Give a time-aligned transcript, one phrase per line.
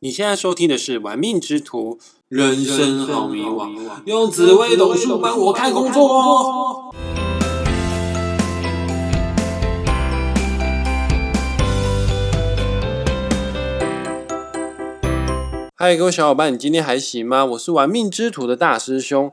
[0.00, 1.96] 你现在收听的是《玩命之徒》，
[2.28, 6.94] 人生好迷惘，用紫微斗数帮我看工作。
[15.74, 17.44] 嗨，各位小伙伴，你今天还行吗？
[17.44, 19.32] 我是玩命之徒的大师兄，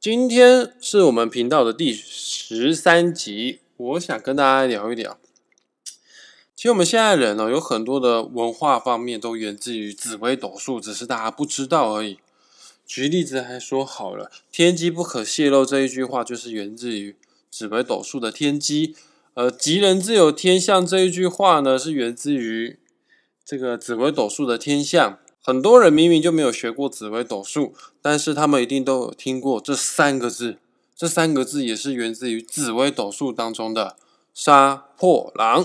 [0.00, 5.18] 今天是我们频道的第十三集，我想跟大家聊一聊。
[6.60, 12.18] 其实我们现在人哦，有很多的文化方面都源自于紫微斗数，只是大家不知道而已。
[12.86, 17.16] 举例子来说好了，“天机不可泄露”这一句话就是源自于
[17.50, 18.94] 紫微斗数的天机。
[19.32, 22.78] 呃，“吉人自有天相”这一句话呢，是源自于
[23.42, 25.18] 这个紫微斗数的天相。
[25.42, 30.58] 很多人明明就没有学过紫微斗数，但是他们一定都有听过这三个字。
[30.94, 33.96] 这三个字也是源自于紫微斗数当中的
[34.34, 35.64] “杀破狼”。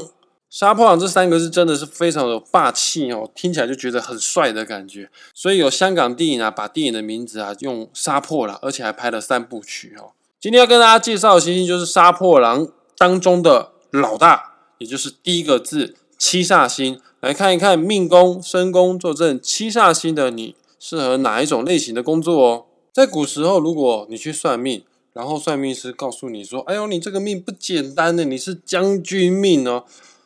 [0.56, 5.10] 杀破狼这三个字真的是非常有霸气哦，听起来就觉得很帅的感觉。
[5.34, 10.14] 所以有香港电影啊，把电影的名字啊用杀破狼，而且还拍了三部曲哦。
[10.40, 17.02] 今天要跟大家介绍的星星就是杀破狼当中的老大，也就是第一个字七煞星。
[17.20, 22.66] 来看一看命宫、身宫坐镇七煞星的你，适合哪一种类型的工作哦？
[22.94, 29.84] 在古时候，如果你去算命，然后算命师告诉你说：“哎呦，你这个命不简单呢，你是将军命哦。”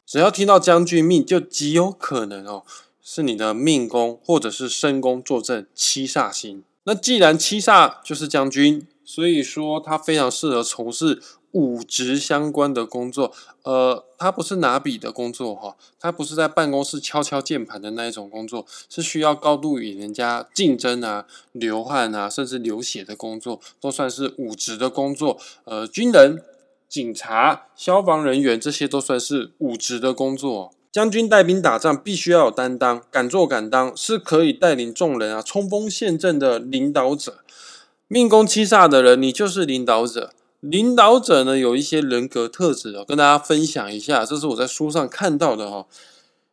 [0.09, 2.63] 只要听到将军命，就极有可能哦，
[2.99, 6.63] 是你的命宫或者是身宫坐镇七煞星。
[6.85, 11.21] 那既然七煞就是将军，所以说他非常适合从事
[11.51, 13.31] 武职相关的工作。
[13.61, 25.39] 呃，他不是拿笔的工作哈，他不是在办公室敲敲键盘的那一种工作，是需要高度与人家竞争啊、流汗啊，甚至流血的工作，都算是武职的工作。
[25.65, 26.41] 呃，军人。
[26.89, 30.71] 警察、消防人员，这些都算是武职的工作。
[30.91, 37.41] 将军带兵打仗，必须要有担当，敢做敢当，是可以带领众人啊冲锋陷阵的领导者。
[38.07, 40.33] 命宫七煞的人，你就是领导者。
[40.61, 44.25] 领导者呢，有一些人格特质哦，跟大家分享一下。
[44.25, 45.85] 这是我在书上看到的哈。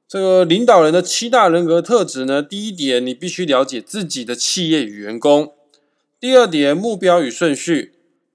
[0.07, 5.47] 这个领导人的七大人格特质呢，第一点，你必须了解自己的企业与员工；
[6.21, 7.93] 第二点，目标与顺序；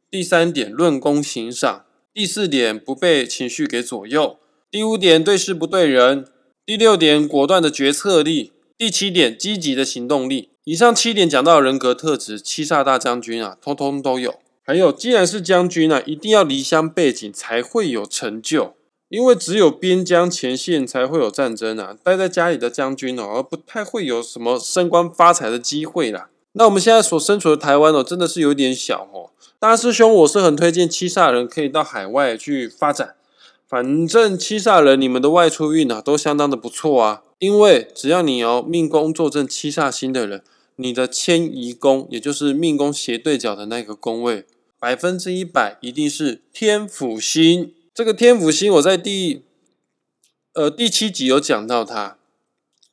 [0.09, 1.85] 第三点，论功行赏。
[2.13, 4.38] 第四点，不被情绪给左右；
[4.69, 6.25] 第五点，对事不对人；
[6.66, 10.49] 第六点，果断的决策力；第七点，积极的行动力。
[10.66, 14.39] 以上七点讲到人格特质，七煞大将军啊，通通都有。
[14.66, 18.75] 还有，既然是将军啊，一定要离乡背景才会有成就，
[19.07, 21.95] 因为只有边疆前线才会有战争啊。
[22.03, 26.29] 待在家里的将军哦，而不太会有什么升官发财的机会啦。
[26.53, 29.31] 那我们现在所身处的台湾哦，真的是有点小哦。
[29.61, 33.13] 大师兄，我是很推荐七煞人可以到海外去发展。
[33.69, 37.22] 反正七煞人你们的外出运啊，都相当的不错啊。
[37.38, 40.44] 因为只要你有命宫坐镇七煞星的人，
[40.77, 44.47] 你的迁移宫，也就是命宫斜对角的那个宫位，
[44.79, 47.72] 百分之一百一定是天府星。
[47.93, 49.43] 这个天府星，我在第
[50.55, 52.17] 呃第七集有讲到，它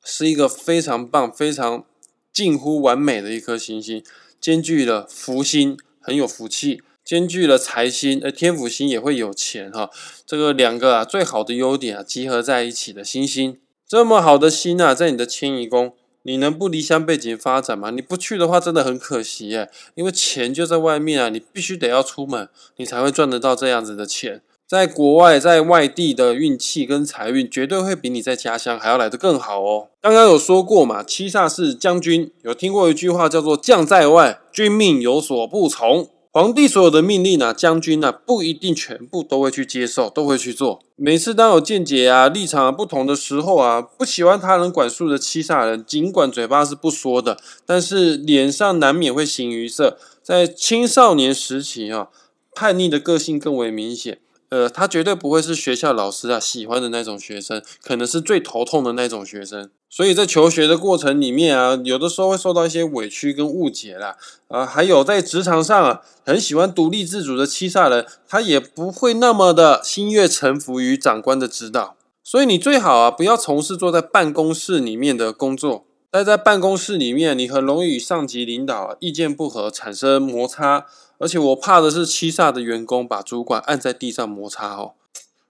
[0.04, 1.86] 是一个非常棒、非常
[2.30, 4.04] 近乎完美的一颗行星，
[4.38, 5.78] 兼具了福星。
[6.08, 9.90] 很有福气，兼具了财星，呃，天府星也会有钱哈。
[10.24, 15.92] 这个两个啊，最好的优点啊，集合在一起的星星，这么好的星啊，在你的迁移宫，
[16.22, 17.90] 你能不离乡背景发展吗？
[17.90, 19.70] 你不去的话，真的很可惜耶。
[19.96, 24.40] 因为钱就在外面啊，你必须得要出门，你才会赚得到这样子的钱。
[24.68, 29.88] 在国外，在外地的运气跟财运，绝对会比你在家乡还要来得更好哦。
[30.02, 36.10] 刚刚有说过嘛，七煞是将军，有听过一句话叫做“将在外，君命有所不从”。
[36.30, 40.80] 皇帝所有的命令呢，将军呢不一定全部都会去接受，都会去做。
[40.96, 49.96] 每次当有见解啊、立场不同的时候啊，不喜欢他人管束的七煞人，尽管嘴巴是不说的，但是脸上难免会形于色。
[50.22, 52.08] 在青少年时期啊，
[52.54, 54.18] 叛逆的个性更为明显。
[54.50, 59.70] 呃，他绝对不会是学校老师啊喜欢的那种学生，可能是最头痛的那种学生。
[59.90, 64.16] 所以在求学的过程里面啊，有的时候会受到一些委屈跟误解啦。
[64.48, 71.96] 啊，还有在职场上啊，很喜欢独立自主的七煞人，他也不会那么的心悦诚服于长官的指导。
[72.22, 75.86] 所以你最好啊，不要从事坐在办公室里面的工作。
[76.10, 80.86] 待在办公室里面，你很容易与上级领导意见不合，产生摩擦。
[81.18, 84.92] 而且我怕的是七煞的员工把主管按在地上摩擦哦，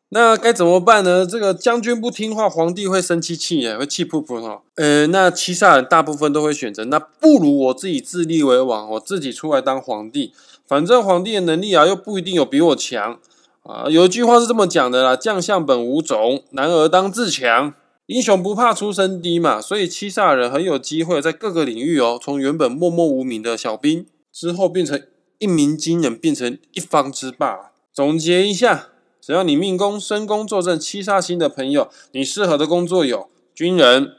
[0.08, 1.26] 那该怎么办呢？
[1.26, 4.62] 这个将军不听话，皇帝会生气气耶，会气噗噗哦。
[4.76, 10.32] 呃，那七煞人大部分都会选择，那不如我自己自立为王，我自己出来当皇帝。
[10.66, 13.18] 反正皇帝的能力啊，又不一定有比我强
[13.62, 13.84] 啊。
[13.88, 17.74] 有一句话是这么讲的啦：将相本无种，男儿当自强。
[18.08, 25.02] 英雄不怕出身低嘛，所以七煞人很有机会在各个领域哦，从原本默默无名的小兵，之后变成
[25.36, 27.72] 一鸣惊人，变成一方之霸。
[27.92, 28.88] 总结一下，
[29.20, 34.12] 只要你命宫身宫坐镇七煞星的朋友，你适合的工作有军人、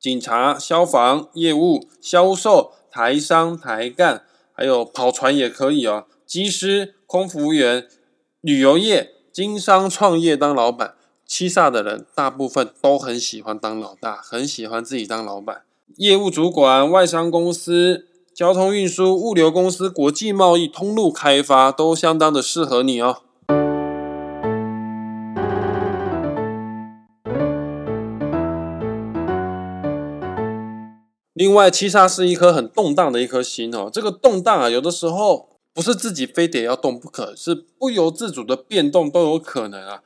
[0.00, 4.24] 警察、消防、业务、销售、台商、台干，
[4.54, 7.86] 还有跑船也可以哦，机师、空服务员、
[8.40, 10.94] 旅游业、经商、创业当老板。
[11.34, 15.62] 七煞的人大部分都很喜欢当老大，很喜欢自己当老板。
[15.96, 23.22] 业务主管、外商公司、交通运输、物流公司、国际贸易、通路开发都相当的适合你哦。
[31.32, 33.88] 另外，七煞是一颗很动荡的一颗心哦。
[33.90, 40.02] 这个动荡啊，有的时候不是自己非得要动不可，是不由自主的变动都有可能啊。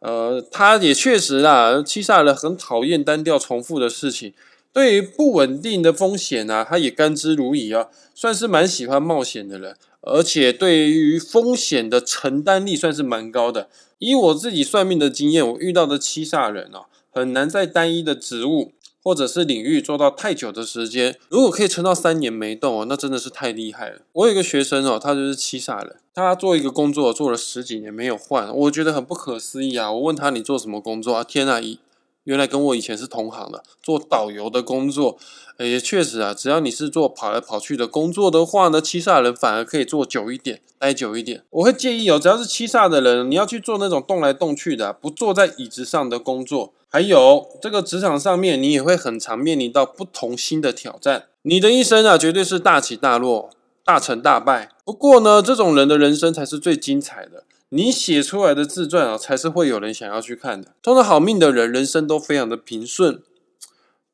[0.00, 4.32] 呃，他也确实啊，七煞人很讨厌单调重复的事情，
[4.72, 13.68] 对于不稳定的风险啊，他也甘之如饴啊，算是蛮喜欢冒险的人，而且对于风险的承担力算是蛮高的。
[13.98, 18.72] 以我自己算命的经验，我遇到的七煞人哦，很难在单一的职务。
[19.08, 24.02] 或者是领域做到太久的时间，如果可以撑到三年没动哦，那真的是太厉害了。
[24.12, 29.90] 我有一个学生哦，他就是七煞人，他做一个工作做了十几年没有换，我觉得很不可思议啊。
[29.90, 31.24] 我问他你做什么工作啊？
[31.24, 31.78] 天啊，一
[32.24, 35.16] 原来跟我以前是同行的，做导游的工作。
[35.56, 41.42] 也确实啊，只要你是做跑来跑去的工作的话呢，七煞人反而可以做久一点，待久一点。
[41.48, 46.74] 我会建议哦，只要是七煞的人，你要去做那种动来动去的，不坐在椅子上的工作。
[46.90, 51.26] 还有这个职场上面，你也会很常面临到不同新的挑战。
[51.42, 53.50] 你的一生啊，绝对是大起大落、
[53.84, 54.70] 大成大败。
[54.84, 57.44] 不过呢，这种人的人生才是最精彩的。
[57.68, 60.72] 你写出来的自传啊，才是会有人想要去看的。
[60.82, 63.22] 通常好命的人，人生都非常的平顺。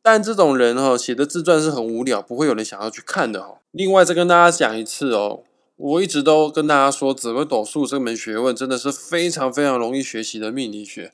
[0.03, 3.61] 但这种人哈，写的自传是很无聊，不会有人想要去看的哈。
[3.71, 5.45] 另外再跟大家讲一次哦，
[5.77, 11.13] 我一直都跟大家说，紫微斗数这门学问真的是非常非常容易学习的命理学。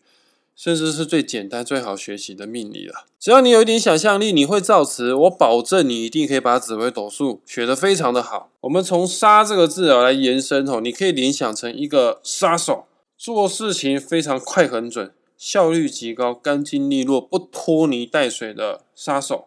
[0.63, 3.07] 甚至是最简单、最好学习的命理了。
[3.19, 8.51] 只要你有一点想象力，你会造词，我保证你一定可以把紫微斗数学得非常的好。
[8.61, 12.85] 我们从“杀”这个字啊来延伸哦，你可以联想成一个杀手，
[13.17, 19.47] 做事情非常快、很准，效率极高、干净利落、不拖泥带水的杀手，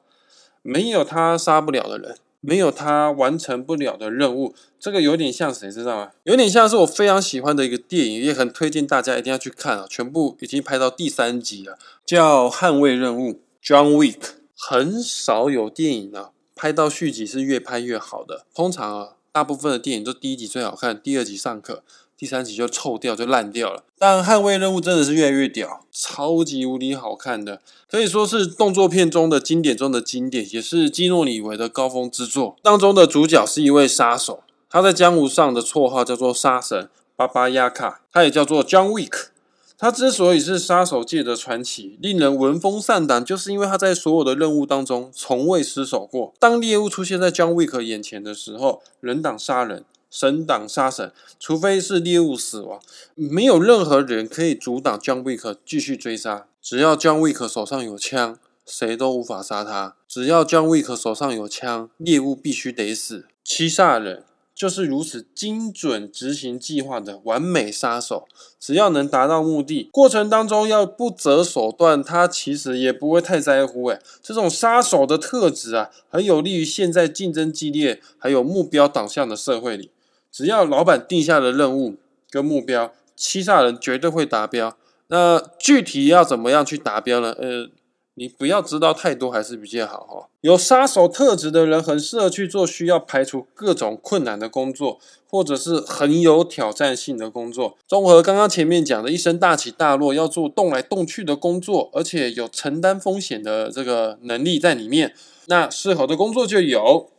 [0.63, 2.17] 没有他杀不了的人。
[2.45, 6.11] 没有他完成不了的任务，这个有点像谁知道吗？
[6.25, 9.87] 有点像是我非常喜欢的一个电影，也很推荐大家一定要去看啊！
[9.89, 14.19] 全部已经拍到第三集了，叫《捍卫任务》（John Wick）。
[14.55, 21.83] 很少有电影啊拍到续集是越拍越好的，通常啊，大部分的电影都第一集最好看，第二集上课。
[22.17, 23.83] 第三集就臭掉，就烂掉了。
[23.97, 32.55] 但捍卫任务真的是越来越屌，超级无敌好看的，可以说是动作片中的经典中的经典，也是基诺里维的高峰之作。
[32.61, 39.27] 当中的主角是一位杀手，他在江湖上的绰号叫做杀神巴巴亚卡，他也叫做 John Wick。
[39.75, 46.33] 他之所以是杀手界的传奇，令人闻风丧胆，就是因为他在所有的任务当中从未失手过。
[46.39, 49.83] 当猎物出现在 John Wick 眼前的时候，人挡杀人。
[50.13, 52.79] 神挡杀神，除非是猎物死亡，
[53.15, 56.45] 没有任何人可以阻挡 John Wick 继续追杀。
[56.61, 59.95] 只要 John Wick 手上有枪，谁都无法杀他。
[60.07, 63.25] 只要 John Wick 手上有枪，猎物必须得死。
[63.43, 64.23] 七煞人
[64.53, 68.27] 就是如此精准执行计划的完美杀手。
[68.59, 73.87] 只要能达到目的，过程当中要不择手段，他其实也不会太在乎。
[73.87, 79.89] 诶，这种杀手的特质啊，很有利于现在竞争激烈还有目标导向的社会里。
[80.33, 81.97] 只要老板定下的任务
[82.31, 84.75] 跟目标，七煞人绝对会达标。
[85.09, 87.35] 那具体要怎么样去达标呢？
[87.37, 87.69] 呃，
[88.15, 90.27] 你不要知道太多还是比较好哈。
[90.41, 94.97] 有杀手特质的人很适合去做需要排除各种困难的工作，
[95.29, 97.77] 或者是很有挑战性的工作。
[97.87, 105.13] 综合刚刚前面讲的一生大起大落，要做动来动去的工作，而且有承担风险的这个能力在里面，
[105.45, 107.11] 那适合的工作就有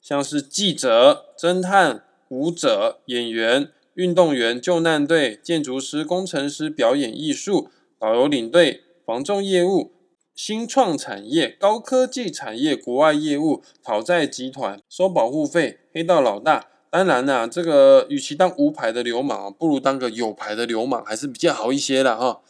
[0.00, 2.04] 像是记者、侦探。
[2.32, 9.92] 舞者、演员、运动员、救难队、建筑师、工程师、表演艺术、导游领队、防重业务、
[10.34, 16.68] 新创产业、高科技产业、国外业务、讨债集团、收保护费、黑道老大。
[16.88, 22.40] 当然啦，这个与其当无牌的流氓，不如当个有牌的流氓，还是比较好一些的哈。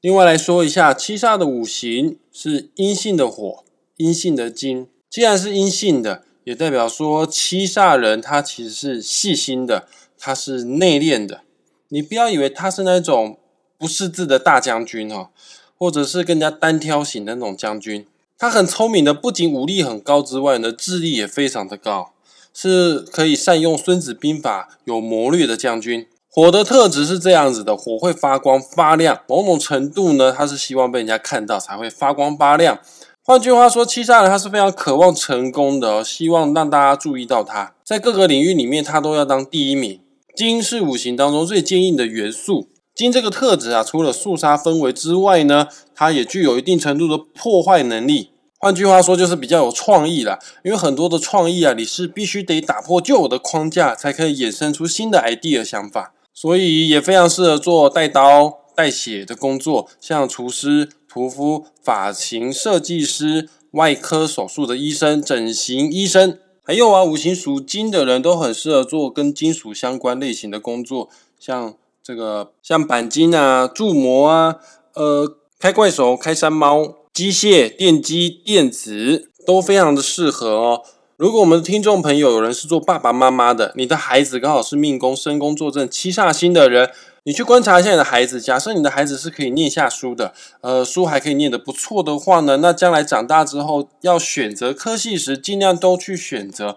[0.00, 3.64] 另外来说一下，七煞的五行是阴性的火，
[3.96, 4.88] 阴性的金。
[5.08, 11.42] 既然是阴性的，也代表说七煞人他其实是细心的，他是内敛的。
[11.88, 13.38] 你不要以为他是那种
[13.76, 15.30] 不识字的大将军哦，
[15.76, 18.06] 或者是更加单挑型的那种将军。
[18.38, 22.12] 他很聪明的，不仅武力很高之外呢，智力也非常的高，
[22.54, 26.06] 是可以善用孙子兵法、有谋略的将军。
[26.32, 32.78] 火的特质是这样子的，火会发光发亮，某种程度呢，它是希望被人家看到才会发光发亮。
[33.24, 40.00] 换句话说，七杀人他是非常渴望成功的，哦希望让大家注意到他，在各个领域里面他都要当第一名。
[40.36, 48.30] 金是五行当中最坚硬的元素，金这个特质啊，除了肃杀氛围之外呢，它也具有一定程度的破坏能力。
[48.58, 50.38] 换句话说，就是比较有创意啦。
[50.62, 56.12] 因为很多的创意啊，你是必须得打破旧有的框架，才可以衍生出新的 idea 想法。
[56.40, 74.56] 所以也非常适合做带刀带血的工作，像厨师、屠夫、发型设计师、外科手术的医生、整形医生，还有啊，五行属金的人都很适合做跟金属相关类型的工作，像这个像钣金啊、铸模啊、
[74.94, 80.82] 呃开怪手、开山猫、机械、电机、电子都非常的适合哦。
[81.20, 86.90] 如果我们的听众朋友有人是做爸爸妈妈的，你的孩子刚好是命宫申宫坐镇七煞星的人，
[87.24, 88.40] 你去观察一下你的孩子。
[88.40, 96.74] 假设你的孩子是可以念下书的，呃，书还可以念得不错的话呢，那将来长大之后要选择科系时，尽量都去选择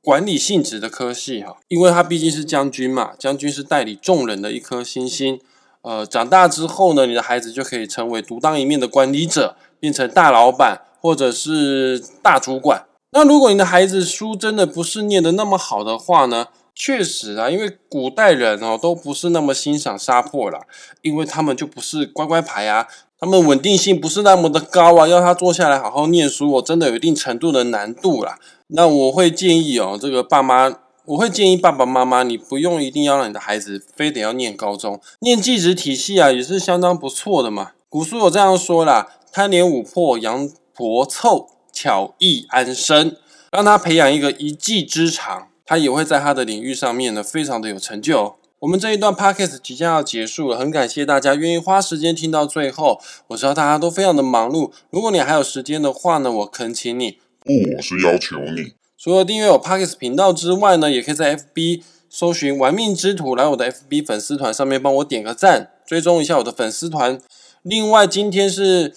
[0.00, 5.40] 管理性质的科系哈，因为他毕竟是将军嘛，将军是代理众人的一颗星星。
[5.82, 12.84] 呃，长大之后呢，你的孩子就可以成为独当一面的管理者，变成大老板或者是大主管。
[13.16, 16.48] 那如果你的孩子书真的不是念的那么好的话呢？
[16.74, 20.60] 确实啊，因为古代人哦都不是那么欣赏杀破啦，
[21.00, 22.86] 因为他们就不是乖乖牌啊，
[23.18, 28.38] 他们稳定性不是那么的高啊，要他坐下来好好念书，我真的有一定程度的难度啦。
[28.66, 30.70] 那我会建议哦，这个爸妈，
[31.06, 37.70] 我会建议爸爸妈妈，你不用一定要让你的孩子非得要念高中，念技职体系啊，也是相当不错的嘛。
[37.88, 41.48] 古书有这样说啦：贪年五破，羊婆凑。
[41.76, 43.14] 巧艺安身，
[43.52, 48.36] 让他培养一个一技之长，他也会在他的领域上面呢，非常的有成就。
[48.60, 52.98] 我们这一段 podcast 即将要结束了，很感谢大家愿意花时间听到最后。
[53.26, 67.20] 我知道大家都非常的忙碌，如果你还有时间的话呢，我恳请你，不，我是要求你，除了订阅我 podcast 频道之外呢，也可以在 FB 搜寻“玩命之徒”来我的 FB 粉丝团上面帮我点个赞，追踪一下我的粉丝团。
[67.62, 68.94] 另外，今天是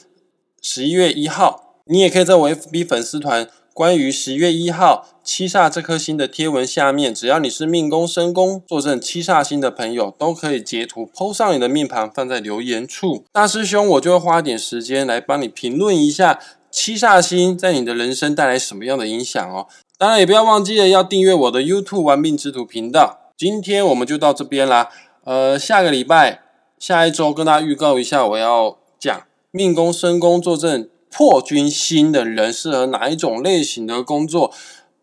[0.61, 1.68] 十一月一号。
[1.91, 13.23] 你也可以在我 FB 粉丝团关于十月一号七煞这颗星的贴文下面，只要你是命宫、身宫坐镇七煞星的朋友，都可以截图 PO 上你的命盘，放在留言处。
[13.31, 19.65] 大师兄，我就会花点时间来帮你评论一下七煞星在你的人生带来什么样的影响哦。
[19.97, 23.31] 当然，也不要忘记了要订阅我的 YouTube 玩命之徒频道。
[23.35, 24.89] 今天我们就到这边啦，
[25.23, 26.41] 呃，下个礼拜、
[26.77, 30.87] 下一周跟大家预告一下，我要讲命宫、身宫坐镇。
[31.11, 34.53] 破军星的人适合哪一种类型的工作？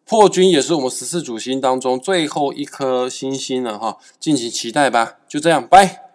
[0.04, 5.16] 破军也是我们十四主星当中最后一颗星星了哈，敬请期待吧。
[5.26, 6.05] 就这样，拜。